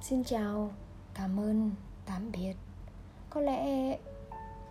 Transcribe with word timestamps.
xin 0.00 0.24
chào, 0.24 0.70
cảm 1.14 1.40
ơn, 1.40 1.70
tạm 2.06 2.32
biệt. 2.32 2.54
Có 3.30 3.40
lẽ 3.40 3.98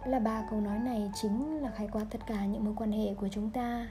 là 0.05 0.19
ba 0.19 0.47
câu 0.49 0.61
nói 0.61 0.79
này 0.79 1.11
chính 1.21 1.61
là 1.61 1.71
khái 1.71 1.87
quát 1.87 2.05
tất 2.11 2.19
cả 2.27 2.45
những 2.45 2.65
mối 2.65 2.73
quan 2.77 2.91
hệ 2.91 3.13
của 3.13 3.27
chúng 3.31 3.49
ta. 3.49 3.87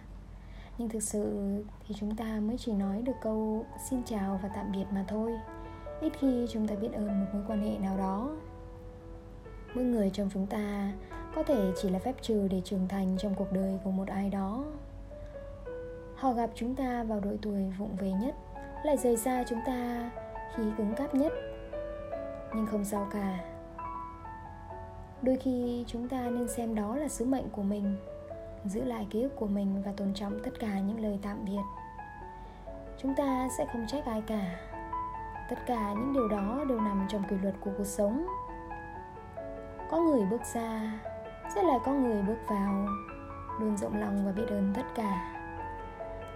Nhưng 0.78 0.88
thực 0.88 1.02
sự 1.02 1.54
thì 1.86 1.94
chúng 1.98 2.16
ta 2.16 2.40
mới 2.40 2.58
chỉ 2.58 2.72
nói 2.72 3.02
được 3.02 3.12
câu 3.22 3.64
xin 3.90 4.02
chào 4.04 4.40
và 4.42 4.48
tạm 4.54 4.72
biệt 4.72 4.84
mà 4.90 5.04
thôi. 5.08 5.32
Ít 6.00 6.12
khi 6.20 6.46
chúng 6.52 6.68
ta 6.68 6.74
biết 6.74 6.92
ơn 6.92 7.20
một 7.20 7.26
mối 7.32 7.42
quan 7.48 7.62
hệ 7.62 7.78
nào 7.78 7.96
đó. 7.96 8.30
Mỗi 9.74 9.84
người 9.84 10.10
trong 10.10 10.30
chúng 10.34 10.46
ta 10.46 10.92
có 11.34 11.42
thể 11.42 11.72
chỉ 11.82 11.90
là 11.90 11.98
phép 11.98 12.14
trừ 12.22 12.48
để 12.48 12.60
trưởng 12.64 12.88
thành 12.88 13.16
trong 13.18 13.34
cuộc 13.34 13.52
đời 13.52 13.78
của 13.84 13.90
một 13.90 14.08
ai 14.08 14.30
đó. 14.30 14.64
Họ 16.16 16.32
gặp 16.32 16.50
chúng 16.54 16.74
ta 16.74 17.02
vào 17.02 17.20
độ 17.20 17.30
tuổi 17.42 17.72
vụng 17.78 17.96
về 17.96 18.12
nhất, 18.12 18.34
lại 18.84 18.96
rời 18.96 19.16
xa 19.16 19.44
chúng 19.48 19.60
ta 19.66 20.10
khi 20.56 20.62
cứng 20.76 20.94
cáp 20.94 21.14
nhất. 21.14 21.32
Nhưng 22.54 22.66
không 22.66 22.84
sao 22.84 23.08
cả. 23.12 23.38
Đôi 25.22 25.36
khi 25.36 25.84
chúng 25.86 26.08
ta 26.08 26.20
nên 26.20 26.48
xem 26.48 26.74
đó 26.74 26.96
là 26.96 27.08
sứ 27.08 27.24
mệnh 27.24 27.48
của 27.48 27.62
mình, 27.62 27.96
giữ 28.64 28.84
lại 28.84 29.06
ký 29.10 29.22
ức 29.22 29.36
của 29.36 29.46
mình 29.46 29.82
và 29.86 29.92
tôn 29.96 30.14
trọng 30.14 30.40
tất 30.44 30.50
cả 30.60 30.80
những 30.80 31.00
lời 31.02 31.18
tạm 31.22 31.44
biệt. 31.44 31.62
Chúng 33.02 33.14
ta 33.14 33.48
sẽ 33.58 33.66
không 33.72 33.86
trách 33.88 34.04
ai 34.04 34.22
cả. 34.26 34.56
Tất 35.50 35.56
cả 35.66 35.92
những 35.92 36.12
điều 36.12 36.28
đó 36.28 36.64
đều 36.68 36.80
nằm 36.80 37.06
trong 37.08 37.22
quy 37.30 37.36
luật 37.42 37.54
của 37.60 37.70
cuộc 37.78 37.84
sống. 37.84 38.26
Có 39.90 40.00
người 40.00 40.26
bước 40.30 40.40
ra 40.54 41.00
sẽ 41.54 41.62
lại 41.62 41.78
có 41.84 41.92
người 41.92 42.22
bước 42.22 42.38
vào, 42.48 42.88
luôn 43.60 43.76
rộng 43.76 44.00
lòng 44.00 44.26
và 44.26 44.32
biết 44.32 44.46
ơn 44.48 44.72
tất 44.76 44.86
cả. 44.94 45.32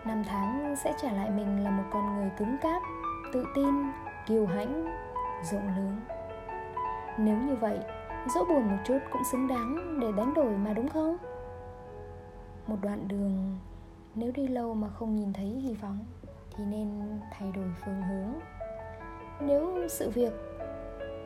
Năm 0.04 0.24
tháng 0.24 0.76
sẽ 0.76 0.94
trả 1.02 1.12
lại 1.12 1.30
mình 1.30 1.64
là 1.64 1.70
một 1.70 1.84
con 1.90 2.16
người 2.16 2.30
cứng 2.38 2.56
cáp, 2.62 2.82
tự 3.32 3.46
tin 3.54 3.74
kiêu 4.30 4.46
hãnh, 4.46 4.84
rộng 5.42 5.66
lớn. 5.76 6.00
Nếu 7.18 7.36
như 7.36 7.54
vậy, 7.54 7.78
dẫu 8.34 8.44
buồn 8.44 8.68
một 8.68 8.76
chút 8.84 8.98
cũng 9.12 9.22
xứng 9.32 9.48
đáng 9.48 10.00
để 10.00 10.12
đánh 10.16 10.34
đổi 10.34 10.56
mà 10.56 10.72
đúng 10.72 10.88
không? 10.88 11.16
Một 12.66 12.76
đoạn 12.82 13.08
đường, 13.08 13.58
nếu 14.14 14.32
đi 14.32 14.48
lâu 14.48 14.74
mà 14.74 14.88
không 14.88 15.16
nhìn 15.16 15.32
thấy 15.32 15.46
hy 15.46 15.74
vọng, 15.74 15.98
thì 16.56 16.64
nên 16.64 17.18
thay 17.32 17.52
đổi 17.52 17.66
phương 17.84 18.02
hướng. 18.02 18.40
Nếu 19.40 19.88
sự 19.88 20.10
việc 20.10 20.32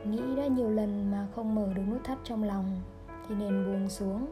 nghĩ 0.05 0.35
đã 0.35 0.47
nhiều 0.47 0.69
lần 0.69 1.11
mà 1.11 1.27
không 1.35 1.55
mở 1.55 1.67
được 1.75 1.83
nút 1.89 2.03
thắt 2.03 2.17
trong 2.23 2.43
lòng, 2.43 2.81
thì 3.27 3.35
nên 3.35 3.65
buông 3.65 3.89
xuống. 3.89 4.27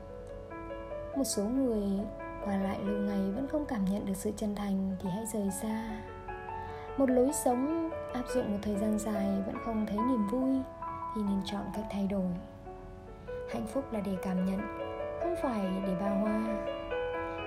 Một 1.18 1.24
số 1.24 1.44
người 1.44 2.00
qua 2.46 2.58
lại 2.58 2.80
lâu 2.84 2.98
ngày 2.98 3.32
vẫn 3.32 3.48
không 3.48 3.66
cảm 3.66 3.86
nhận 3.86 4.06
được 4.06 4.18
sự 4.18 4.32
chân 4.38 4.56
thành 4.56 4.96
thì 5.00 5.10
hãy 5.10 5.26
rời 5.34 5.52
xa 5.62 6.02
một 6.98 7.10
lối 7.10 7.32
sống 7.34 7.90
áp 8.14 8.24
dụng 8.28 8.52
một 8.52 8.58
thời 8.62 8.76
gian 8.76 9.00
dài 9.00 9.44
vẫn 9.46 9.56
không 9.66 9.86
thấy 9.86 9.98
niềm 9.98 10.28
vui 10.28 10.62
thì 11.16 11.22
nên 11.22 11.42
chọn 11.46 11.62
cách 11.76 11.86
thay 11.92 12.08
đổi. 12.08 12.32
Hạnh 13.54 13.66
phúc 13.74 13.84
là 13.92 14.00
để 14.00 14.18
cảm 14.24 14.46
nhận, 14.46 14.60
không 15.20 15.36
phải 15.44 15.62
để 15.88 15.96
bao 16.02 16.16
hoa. 16.16 16.42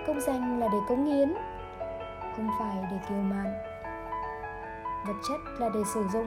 Công 0.07 0.21
danh 0.21 0.61
là 0.61 0.69
để 0.73 0.79
cống 0.89 1.05
hiến, 1.05 1.35
không 2.37 2.51
phải 2.59 2.77
để 2.91 2.99
kiêu 3.09 3.19
mạn. 3.19 3.53
Vật 5.07 5.15
chất 5.29 5.41
là 5.59 5.69
để 5.75 5.81
sử 5.95 6.05
dụng, 6.13 6.27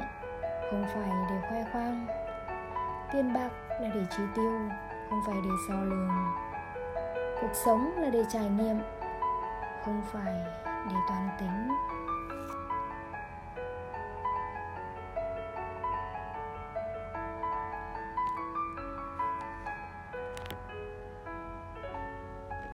không 0.71 0.85
phải 0.93 1.11
để 1.29 1.35
khoe 1.49 1.65
khoang. 1.71 2.07
Tiền 3.13 3.33
bạc 3.33 3.49
là 3.81 3.89
để 3.95 4.01
chi 4.17 4.23
tiêu, 4.35 4.59
không 5.09 5.21
phải 5.27 5.37
để 5.43 5.51
so 5.67 5.75
lường 5.83 6.09
cuộc 7.41 7.53
sống 7.53 7.91
là 7.97 8.09
để 8.09 8.23
trải 8.29 8.49
nghiệm, 8.49 8.79
không 9.85 10.01
phải 10.13 10.33
để 10.65 10.95
toán 11.07 11.29
tính. 11.39 11.69